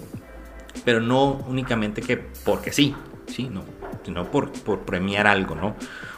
Pero 0.86 1.02
no 1.02 1.34
únicamente 1.48 2.02
que 2.02 2.18
porque 2.18 2.72
sí, 2.72 2.96
¿sí? 3.28 3.50
No, 3.50 3.64
sino 4.04 4.32
por, 4.32 4.52
premiar 4.86 5.28
algo. 5.28 5.56
¿no? 5.56 5.76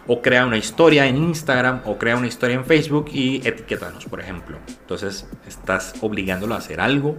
O 0.08 0.22
crea 0.22 0.46
una 0.46 0.58
historia 0.58 1.08
en 1.08 1.18
Instagram 1.18 1.82
o 1.86 1.98
crea 1.98 2.16
una 2.16 2.28
historia 2.28 2.56
en 2.56 2.66
Facebook 2.66 3.10
y 3.12 3.48
etiquétanos, 3.48 4.06
por 4.06 4.20
ejemplo. 4.20 4.58
Entonces 4.68 5.28
estás 5.48 5.96
obligándolo 6.02 6.54
a 6.54 6.58
hacer 6.58 6.80
algo 6.80 7.18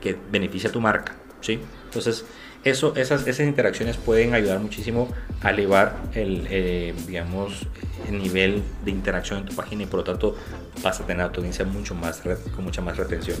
que 0.00 0.16
beneficie 0.30 0.70
a 0.70 0.72
tu 0.72 0.80
marca. 0.80 1.14
¿sí? 1.40 1.60
Entonces 1.84 2.24
Eso, 2.62 2.94
esas, 2.96 3.26
esas 3.26 3.46
interacciones 3.46 3.96
pueden 3.96 4.34
ayudar 4.34 4.58
muchísimo 4.60 5.08
a 5.42 5.50
elevar 5.50 5.96
el, 6.14 6.46
eh, 6.50 6.94
digamos, 7.06 7.66
el 8.06 8.18
nivel 8.22 8.62
de 8.84 8.90
interacción 8.90 9.38
en 9.38 9.46
tu 9.46 9.54
página 9.54 9.84
y 9.84 9.86
por 9.86 10.00
lo 10.00 10.04
tanto 10.04 10.36
vas 10.82 11.00
a 11.00 11.06
tener 11.06 11.22
audiencia 11.22 11.64
mucho 11.64 11.94
más, 11.94 12.20
con 12.54 12.64
mucha 12.64 12.82
más 12.82 12.98
retención. 12.98 13.38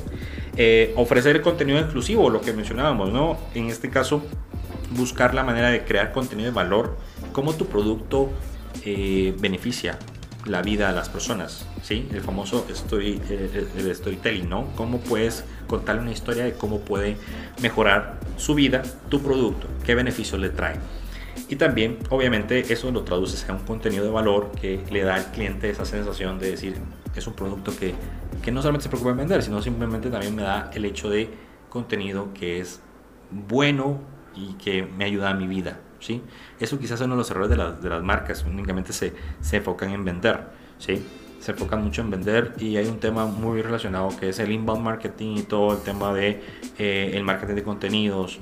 Eh, 0.56 0.94
ofrecer 0.96 1.42
contenido 1.42 1.78
exclusivo, 1.78 2.30
lo 2.30 2.40
que 2.40 2.54
mencionábamos, 2.54 3.12
¿no? 3.12 3.38
En 3.54 3.66
este 3.68 3.90
caso, 3.90 4.22
buscar 4.92 5.34
la 5.34 5.44
manera 5.44 5.68
de 5.68 5.84
crear 5.84 6.12
contenido 6.12 6.48
de 6.50 6.54
valor, 6.54 6.96
cómo 7.32 7.54
tu 7.54 7.66
producto 7.66 8.30
eh, 8.86 9.34
beneficia 9.38 9.98
la 10.46 10.62
vida 10.62 10.88
de 10.88 10.94
las 10.94 11.10
personas, 11.10 11.66
¿sí? 11.82 12.08
El 12.10 12.22
famoso 12.22 12.66
story, 12.70 13.20
el 13.28 13.94
storytelling, 13.94 14.48
¿no? 14.48 14.68
Cómo 14.76 15.00
puedes 15.00 15.44
contarle 15.66 16.00
una 16.00 16.12
historia 16.12 16.44
de 16.44 16.54
cómo 16.54 16.80
puede 16.80 17.18
mejorar 17.60 18.19
su 18.40 18.54
vida, 18.54 18.82
tu 19.08 19.20
producto, 19.20 19.68
qué 19.84 19.94
beneficios 19.94 20.40
le 20.40 20.48
trae. 20.48 20.76
Y 21.48 21.56
también, 21.56 21.98
obviamente, 22.10 22.72
eso 22.72 22.90
lo 22.90 23.02
traduces 23.02 23.48
a 23.48 23.52
un 23.52 23.60
contenido 23.60 24.04
de 24.04 24.10
valor 24.10 24.52
que 24.60 24.80
le 24.90 25.02
da 25.02 25.16
al 25.16 25.30
cliente 25.32 25.68
esa 25.68 25.84
sensación 25.84 26.38
de 26.38 26.52
decir, 26.52 26.76
es 27.14 27.26
un 27.26 27.34
producto 27.34 27.76
que, 27.76 27.94
que 28.42 28.50
no 28.50 28.62
solamente 28.62 28.84
se 28.84 28.88
preocupa 28.88 29.10
en 29.10 29.18
vender, 29.18 29.42
sino 29.42 29.60
simplemente 29.60 30.10
también 30.10 30.34
me 30.34 30.42
da 30.42 30.70
el 30.74 30.84
hecho 30.84 31.10
de 31.10 31.28
contenido 31.68 32.32
que 32.32 32.60
es 32.60 32.80
bueno 33.30 34.00
y 34.34 34.54
que 34.54 34.82
me 34.84 35.04
ayuda 35.04 35.30
a 35.30 35.34
mi 35.34 35.46
vida. 35.46 35.80
¿sí? 35.98 36.22
Eso 36.58 36.78
quizás 36.78 37.00
es 37.00 37.06
uno 37.06 37.14
de 37.14 37.18
los 37.18 37.30
errores 37.30 37.50
de, 37.50 37.56
de 37.56 37.88
las 37.88 38.02
marcas, 38.02 38.44
únicamente 38.44 38.92
se, 38.92 39.12
se, 39.40 39.58
enfocan 39.58 39.90
en 39.90 40.04
vender. 40.04 40.40
¿sí? 40.78 41.04
Se 41.40 41.52
enfocan 41.52 41.82
mucho 41.82 42.02
en 42.02 42.10
vender 42.10 42.54
y 42.58 42.76
hay 42.76 42.86
un 42.86 43.00
tema 43.00 43.26
muy 43.26 43.62
relacionado 43.62 44.10
que 44.18 44.28
es 44.28 44.38
el 44.38 44.52
inbound 44.52 44.82
marketing 44.82 45.38
y 45.38 45.42
todo 45.42 45.72
el 45.72 45.82
tema 45.82 46.12
de 46.12 46.42
eh, 46.78 47.12
el 47.14 47.24
marketing 47.24 47.54
de 47.54 47.62
contenidos 47.62 48.38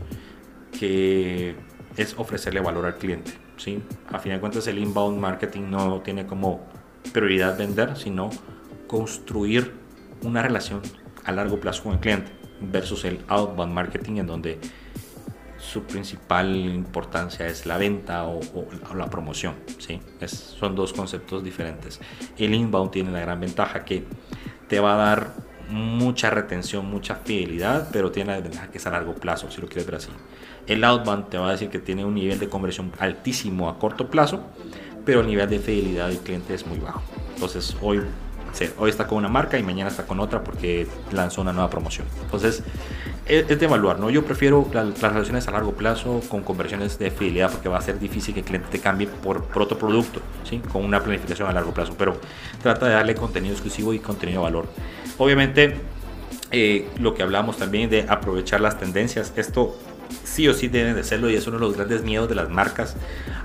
que 0.79 1.55
es 1.97 2.15
ofrecerle 2.19 2.61
valor 2.61 2.87
al 2.87 2.97
cliente. 2.97 3.33
¿sí? 3.57 3.83
A 4.09 4.19
fin 4.19 4.33
de 4.33 4.41
cuentas 4.41 4.67
el 4.67 4.79
inbound 4.79 5.19
marketing 5.19 5.71
no 5.71 6.01
tiene 6.01 6.27
como 6.27 6.67
prioridad 7.13 7.57
vender, 7.57 7.97
sino 7.97 8.31
construir 8.87 9.73
una 10.23 10.43
relación 10.43 10.83
a 11.25 11.33
largo 11.33 11.61
plazo 11.61 11.85
con 11.85 11.93
el 11.93 12.01
cliente 12.01 12.33
versus 12.61 13.05
el 13.05 13.21
outbound 13.29 13.73
marketing 13.73 14.17
en 14.17 14.27
donde 14.27 14.59
su 15.69 15.83
principal 15.83 16.57
importancia 16.57 17.47
es 17.47 17.67
la 17.67 17.77
venta 17.77 18.25
o, 18.25 18.41
la 18.97 19.11
promoción. 19.11 19.55
¿sí? 19.79 20.01
Es, 20.21 20.31
son 20.31 20.75
dos 20.75 20.95
conceptos 20.95 21.45
diferentes. 21.45 22.01
El 22.39 22.55
inbound 22.55 22.91
tiene 22.91 23.11
la 23.11 23.21
gran 23.21 23.39
ventaja 23.39 23.85
que 23.85 24.05
te 24.67 24.81
va 24.81 24.95
a 24.95 24.97
dar 24.97 25.35
mucha 25.69 26.31
retención, 26.31 26.87
mucha 26.87 27.17
fidelidad, 27.17 27.91
pero 27.93 28.11
tiene 28.11 28.31
la 28.31 28.37
desventaja 28.37 28.71
que 28.71 28.79
es 28.79 28.87
a 28.87 28.91
largo 28.91 29.15
plazo, 29.15 29.51
si 29.51 29.61
lo 29.61 29.67
quieres 29.67 29.85
ver 29.85 29.97
así. 29.97 30.09
El 30.67 30.83
outbound 30.85 31.29
te 31.29 31.37
va 31.37 31.49
a 31.49 31.53
decir 31.53 31.69
que 31.69 31.79
tiene 31.79 32.03
un 32.05 32.15
nivel 32.15 32.39
de 32.39 32.49
conversión 32.49 32.91
altísimo 32.99 33.69
a 33.69 33.79
corto 33.79 34.09
plazo, 34.09 34.41
pero 35.05 35.21
el 35.21 35.27
nivel 35.27 35.51
de 35.51 35.59
fidelidad 35.59 36.09
del 36.09 36.19
cliente 36.19 36.55
es 36.55 36.67
muy 36.67 36.79
bajo. 36.79 37.03
Entonces 37.35 37.77
hoy, 37.83 38.01
hoy 38.79 38.91
está 38.91 39.07
con 39.07 39.19
una 39.19 39.29
marca 39.29 39.59
y 39.59 39.63
mañana 39.63 39.91
está 39.91 40.07
con 40.07 40.19
otra 40.19 40.43
porque 40.43 40.87
lanzó 41.13 41.43
una 41.43 41.53
nueva 41.53 41.69
promoción. 41.69 42.07
Entonces 42.23 42.63
es, 43.29 43.47
de 43.47 43.65
evaluar, 43.65 43.99
¿no? 43.99 44.11
Yo 44.11 44.25
prefiero 44.25 44.69
las 44.73 45.01
relaciones 45.01 45.47
a 45.49 45.51
largo 45.51 45.73
plazo 45.73 46.21
con 46.29 46.43
conversiones 46.43 46.99
de 46.99 47.11
fidelidad 47.11 47.51
porque 47.51 47.69
va 47.69 47.79
a 47.79 47.83
ser 47.83 47.99
difícil 47.99 48.35
que 48.35 48.41
el 48.41 48.47
cliente 48.47 48.69
te 48.71 48.79
cambie 48.81 49.07
por, 49.07 49.45
otro 49.55 49.79
producto, 49.79 50.21
¿sí? 50.45 50.61
Con 50.73 50.85
una 50.85 51.03
planificación 51.03 51.49
a 51.49 51.53
largo 51.53 51.73
plazo, 51.73 51.95
pero 51.99 52.19
trata 52.63 52.87
de 52.87 52.95
darle 52.95 53.15
contenido 53.15 53.53
exclusivo 53.55 53.93
y 53.93 53.99
contenido 53.99 54.41
de 54.41 54.45
valor. 54.45 54.67
Obviamente, 55.19 55.77
eh, 56.51 56.89
lo 56.99 57.15
que 57.15 57.23
hablamos 57.23 57.59
también 57.59 57.91
de 57.91 58.07
aprovechar 58.09 58.61
las 58.61 58.79
tendencias, 58.79 59.33
esto 59.37 59.77
sí 60.25 60.49
o 60.49 60.55
sí 60.55 60.69
deben 60.69 60.95
de 60.95 61.05
serlo 61.05 61.29
y 61.29 61.35
es 61.35 61.47
uno 61.47 61.59
de 61.59 61.67
los 61.67 61.77
grandes 61.77 62.03
miedos 62.03 62.29
de 62.29 62.35
las 62.35 62.49
marcas. 62.49 62.97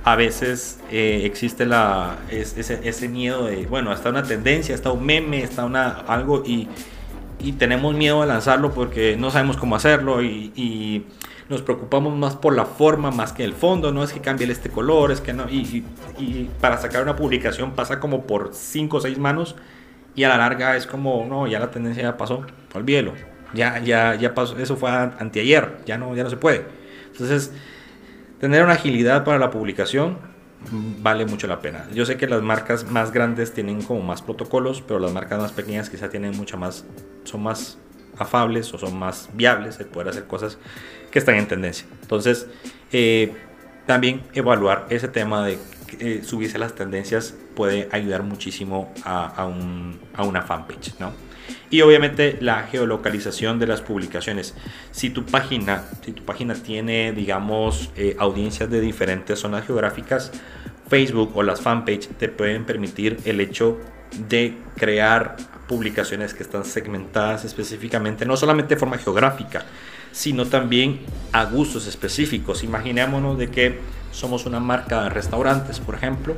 A 0.05 0.15
veces 0.15 0.79
eh, 0.91 1.21
existe 1.25 1.65
la, 1.65 2.17
ese, 2.29 2.79
ese, 2.83 3.09
miedo 3.09 3.45
de, 3.45 3.65
bueno, 3.65 3.91
está 3.91 4.09
una 4.09 4.23
tendencia, 4.23 4.73
está 4.75 4.91
un 4.91 5.05
meme, 5.05 5.43
está 5.43 5.65
una, 5.65 5.89
algo 5.89 6.43
y 6.45 6.67
y 7.43 7.51
tenemos 7.53 7.93
miedo 7.93 8.21
a 8.21 8.25
lanzarlo 8.25 8.71
porque 8.71 9.17
no 9.17 9.29
sabemos 9.29 9.57
cómo 9.57 9.75
hacerlo 9.75 10.23
y, 10.23 11.05
nos 11.49 11.61
preocupamos 11.61 12.17
más 12.17 12.37
por 12.37 12.55
la 12.55 12.65
forma 12.65 13.11
más 13.11 13.33
que 13.33 13.43
el 13.43 13.53
fondo, 13.53 13.91
no 13.91 14.01
es 14.03 14.13
que 14.13 14.21
cambie 14.21 14.49
este 14.49 14.69
color, 14.69 15.11
es 15.11 15.19
que 15.19 15.33
no, 15.33 15.47
y, 15.49 15.83
para 16.61 16.77
sacar 16.77 17.03
una 17.03 17.15
publicación 17.15 17.73
pasa 17.73 17.99
como 17.99 18.25
por 18.25 18.51
5 18.53 18.97
o 18.97 19.01
6 19.01 19.19
manos 19.19 19.55
y 20.15 20.23
a 20.23 20.29
la 20.29 20.37
larga 20.37 20.77
es 20.77 20.87
como, 20.87 21.25
no, 21.29 21.45
ya 21.45 21.59
la 21.59 21.69
tendencia 21.69 22.01
ya 22.01 22.17
pasó, 22.17 22.45
olvídelo, 22.73 23.13
ya, 23.53 23.79
ya, 23.79 24.15
ya 24.15 24.33
pasó, 24.33 24.57
eso 24.57 24.77
fue 24.77 24.89
anteayer, 24.89 25.79
ya 25.85 25.97
no, 25.97 26.15
ya 26.15 26.23
no 26.23 26.29
se 26.29 26.37
puede. 26.37 26.65
Entonces, 27.11 27.51
tener 28.39 28.63
una 28.63 28.73
agilidad 28.73 29.23
para 29.25 29.37
la 29.37 29.51
publicación 29.51 30.17
vale 30.71 31.25
mucho 31.25 31.47
la 31.47 31.59
pena. 31.59 31.87
Yo 31.93 32.05
sé 32.05 32.17
que 32.17 32.27
las 32.27 32.41
marcas 32.41 32.89
más 32.89 33.11
grandes 33.11 33.53
tienen 33.53 33.81
como 33.81 34.01
más 34.01 34.21
protocolos, 34.21 34.81
pero 34.81 34.99
las 34.99 35.11
marcas 35.11 35.39
más 35.39 35.51
pequeñas 35.51 35.89
quizá 35.89 36.09
tienen 36.09 36.35
mucha 36.37 36.57
más, 36.57 36.85
son 37.23 37.43
más 37.43 37.77
afables 38.17 38.73
o 38.73 38.77
son 38.77 38.97
más 38.97 39.29
viables 39.33 39.79
el 39.79 39.87
poder 39.87 40.09
hacer 40.09 40.25
cosas 40.25 40.57
que 41.11 41.19
están 41.19 41.35
en 41.35 41.47
tendencia. 41.47 41.85
Entonces, 42.01 42.47
eh, 42.91 43.33
también 43.85 44.23
evaluar 44.33 44.87
ese 44.89 45.07
tema 45.07 45.45
de 45.45 45.57
eh, 45.99 46.21
subirse 46.23 46.57
a 46.57 46.59
las 46.59 46.73
tendencias 46.73 47.35
puede 47.55 47.87
ayudar 47.91 48.23
muchísimo 48.23 48.91
a, 49.03 49.45
una 49.45 50.41
fanpage, 50.41 50.99
¿no? 50.99 51.11
Y 51.73 51.81
obviamente 51.81 52.37
la 52.39 52.67
geolocalización 52.67 53.57
de 53.57 53.65
las 53.65 53.81
publicaciones. 53.81 54.53
Si 54.91 55.09
tu 55.09 55.25
página, 55.25 55.85
si 56.05 56.11
tu 56.11 56.23
página 56.23 56.53
tiene, 56.53 57.13
digamos, 57.13 57.89
eh, 57.95 58.15
audiencias 58.19 58.69
de 58.69 58.79
diferentes 58.79 59.39
zonas 59.39 59.65
geográficas, 59.65 60.31
Facebook 60.87 61.31
o 61.35 61.41
las 61.41 61.61
fanpage 61.61 62.09
te 62.09 62.29
pueden 62.29 62.65
permitir 62.65 63.17
el 63.25 63.41
hecho 63.41 63.79
de 64.29 64.55
crear 64.77 65.35
publicaciones 65.67 66.35
que 66.35 66.43
están 66.43 66.63
segmentadas 66.63 67.43
específicamente, 67.43 68.23
no 68.27 68.37
solamente 68.37 68.75
de 68.75 68.79
forma 68.79 68.99
geográfica, 68.99 69.65
sino 70.11 70.45
también 70.45 70.99
a 71.31 71.45
gustos 71.45 71.87
específicos. 71.87 72.63
Imaginémonos 72.63 73.39
de 73.39 73.49
que 73.49 73.79
somos 74.11 74.45
una 74.45 74.59
marca 74.59 75.05
de 75.05 75.09
restaurantes, 75.09 75.79
por 75.79 75.95
ejemplo, 75.95 76.37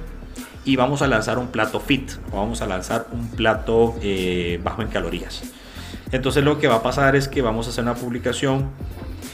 y 0.66 0.76
vamos 0.76 1.02
a 1.04 1.08
lanzar 1.08 1.38
un 1.38 1.48
plato 1.48 1.80
fit 1.80 2.12
o 2.32 2.38
vamos 2.38 2.62
a 2.62 2.68
lanzar 2.68 3.08
un 3.12 3.30
plato 3.30 3.96
eh, 4.02 4.60
bajo 4.64 4.82
en 4.82 4.90
calorías. 4.90 5.44
Entonces 6.12 6.44
lo 6.44 6.60
que 6.60 6.68
va 6.68 6.76
a 6.76 6.84
pasar 6.84 7.16
es 7.16 7.28
que 7.28 7.42
vamos 7.42 7.68
a 7.68 7.70
hacer 7.70 7.84
una 7.84 7.96
publicación 7.96 8.70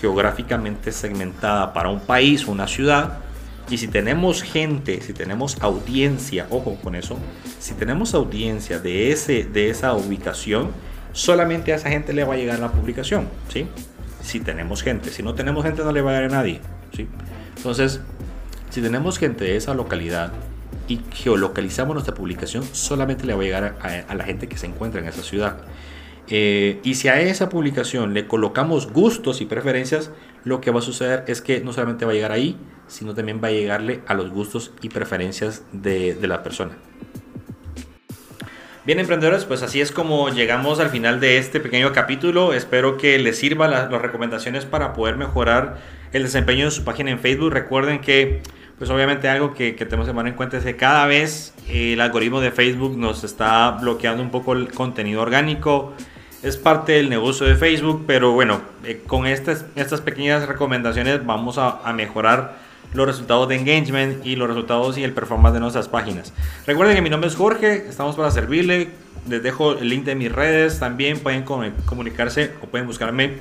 geográficamente 0.02 0.92
segmentada 0.92 1.74
para 1.74 1.90
un 1.90 2.02
país 2.02 2.48
una 2.48 2.68
ciudad. 2.68 3.20
Y 3.70 3.78
si 3.78 3.88
tenemos 3.88 4.44
gente, 4.44 5.00
si 5.02 5.14
tenemos 5.14 5.62
audiencia, 5.62 6.48
ojo 6.50 6.76
con 6.84 6.96
eso, 6.96 7.18
si 7.60 7.74
tenemos 7.74 8.14
audiencia 8.14 8.80
de, 8.80 9.12
ese, 9.12 9.46
de 9.46 9.70
esa 9.70 9.94
ubicación, 9.94 10.72
solamente 11.14 11.72
a 11.72 11.78
esa 11.78 11.90
gente 11.90 12.12
le 12.12 12.26
va 12.26 12.34
a 12.34 12.38
llegar 12.38 12.60
la 12.60 12.72
publicación, 12.72 13.30
¿sí? 13.48 13.68
Si 14.22 14.42
tenemos 14.42 14.84
gente, 14.84 15.10
si 15.10 15.24
no 15.24 15.36
tenemos 15.36 15.64
gente 15.64 15.84
no 15.84 15.92
le 15.94 16.02
va 16.02 16.12
a 16.12 16.14
llegar 16.16 16.32
a 16.32 16.36
nadie, 16.36 16.60
¿sí? 16.94 17.08
Entonces, 17.56 18.02
si 18.72 18.82
tenemos 18.82 19.18
gente 19.18 19.46
de 19.46 19.56
esa 19.56 19.74
localidad, 19.74 20.34
y 20.92 21.00
geolocalizamos 21.14 21.94
nuestra 21.94 22.14
publicación, 22.14 22.66
solamente 22.74 23.26
le 23.26 23.34
va 23.34 23.42
a 23.42 23.44
llegar 23.46 23.76
a, 23.82 24.14
la 24.14 24.24
gente 24.26 24.50
que 24.50 24.58
se 24.58 24.66
encuentra 24.66 25.00
en 25.00 25.08
esa 25.08 25.24
ciudad. 25.24 25.58
Eh, 26.28 26.82
y 26.84 26.96
si 26.96 27.08
a 27.08 27.22
esa 27.22 27.48
publicación 27.48 28.14
le 28.14 28.28
colocamos 28.28 28.92
gustos 28.92 29.40
y 29.40 29.46
preferencias, 29.46 30.12
lo 30.44 30.60
que 30.60 30.70
va 30.70 30.80
a 30.80 30.82
suceder 30.82 31.24
es 31.28 31.42
que 31.42 31.62
no 31.62 31.72
solamente 31.72 32.04
va 32.04 32.12
a 32.12 32.14
llegar 32.14 32.34
ahí, 32.34 32.58
sino 32.88 33.14
también 33.14 33.40
va 33.42 33.48
a 33.48 33.52
llegarle 33.52 34.02
a 34.06 34.14
los 34.16 34.32
gustos 34.32 34.74
y 34.82 34.90
preferencias 34.90 35.64
de, 35.72 36.18
la 36.24 36.44
persona. 36.44 36.74
Bien, 38.86 39.00
emprendedores, 39.00 39.46
pues 39.46 39.62
así 39.62 39.80
es 39.80 39.94
como 39.94 40.28
llegamos 40.30 40.82
al 40.82 40.90
final 40.90 41.22
de 41.22 41.38
este 41.38 41.62
pequeño 41.62 41.94
capítulo. 41.94 42.52
Espero 42.54 42.98
que 42.98 43.18
les 43.18 43.38
sirvan 43.38 43.72
las 43.72 43.90
recomendaciones 43.90 44.66
para 44.66 44.92
poder 44.92 45.16
mejorar 45.16 45.78
el 46.12 46.24
desempeño 46.24 46.66
de 46.66 46.72
su 46.72 46.84
página 46.84 47.12
en 47.12 47.20
Facebook. 47.20 47.54
Recuerden 47.54 48.02
que 48.02 48.42
pues 48.82 48.90
obviamente 48.90 49.30
algo 49.30 49.54
que, 49.54 49.74
tenemos 49.74 50.08
que 50.08 50.12
tener 50.12 50.30
en 50.30 50.34
cuenta 50.34 50.58
es 50.58 50.64
que 50.64 50.76
cada 50.76 51.06
vez 51.06 51.54
el 51.70 52.02
algoritmo 52.02 52.42
de 52.42 52.50
Facebook 52.50 52.98
nos 52.98 53.24
está 53.24 53.78
bloqueando 53.80 54.24
un 54.24 54.32
poco 54.32 54.54
el 54.54 54.72
contenido 54.72 55.22
orgánico. 55.22 55.94
Es 56.42 56.58
parte 56.58 56.94
del 56.94 57.08
negocio 57.08 57.46
de 57.46 57.54
Facebook, 57.54 58.06
pero 58.08 58.32
bueno, 58.32 58.60
eh, 58.84 59.04
con 59.06 59.28
estas, 59.28 59.66
estas 59.76 60.02
pequeñas 60.02 60.48
recomendaciones 60.48 61.24
vamos 61.24 61.60
a, 61.60 61.88
a, 61.88 61.94
mejorar 61.94 62.58
los 62.96 63.06
resultados 63.06 63.48
de 63.50 63.58
engagement 63.58 64.26
y 64.26 64.36
los 64.36 64.48
resultados 64.48 64.98
y 64.98 65.04
el 65.04 65.14
performance 65.14 65.54
de 65.54 65.60
nuestras 65.60 65.88
páginas. 65.88 66.34
Recuerden 66.66 66.96
que 66.96 67.04
mi 67.04 67.12
nombre 67.12 67.30
es 67.30 67.36
Jorge, 67.36 67.86
estamos 67.88 68.16
para 68.16 68.32
servirle. 68.32 68.90
Les 69.30 69.44
dejo 69.44 69.74
el 69.74 69.90
link 69.90 70.06
de 70.06 70.16
mis 70.16 70.32
redes, 70.32 70.80
también 70.80 71.20
pueden 71.20 71.44
comunicarse 71.44 72.54
o 72.64 72.66
pueden 72.66 72.88
buscarme 72.88 73.34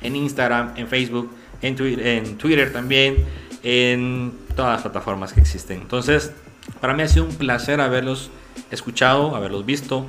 en 0.00 0.14
Instagram, 0.14 0.74
en 0.76 0.86
Facebook, 0.86 1.32
en 1.60 1.74
Twitter, 1.74 2.06
en 2.06 2.38
Twitter 2.38 2.72
también 2.72 3.24
en 3.64 4.45
todas 4.56 4.72
las 4.72 4.82
plataformas 4.82 5.32
que 5.32 5.40
existen. 5.40 5.80
Entonces, 5.80 6.32
para 6.80 6.94
mí 6.94 7.02
ha 7.02 7.08
sido 7.08 7.26
un 7.26 7.34
placer 7.36 7.80
haberlos 7.80 8.30
escuchado, 8.70 9.36
haberlos 9.36 9.64
visto, 9.64 10.06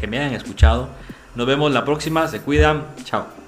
que 0.00 0.08
me 0.08 0.18
hayan 0.18 0.34
escuchado. 0.34 0.88
Nos 1.36 1.46
vemos 1.46 1.70
la 1.72 1.84
próxima, 1.84 2.26
se 2.26 2.40
cuidan, 2.40 2.84
chao. 3.04 3.41